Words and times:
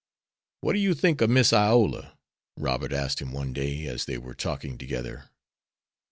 "What 0.61 0.73
do 0.73 0.79
you 0.79 0.95
think 0.95 1.21
of 1.21 1.29
Miss 1.29 1.53
Iola?" 1.53 2.17
Robert 2.57 2.91
asked 2.91 3.19
him 3.21 3.31
one 3.33 3.53
day, 3.53 3.85
as 3.85 4.05
they 4.05 4.17
were 4.17 4.33
talking 4.33 4.79
together. 4.79 5.25